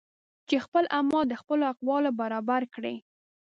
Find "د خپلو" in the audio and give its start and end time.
1.29-1.63